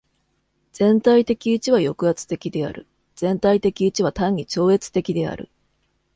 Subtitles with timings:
[0.73, 2.87] 全体的一は抑圧的である。
[3.15, 5.51] 全体的一は単に超越的である。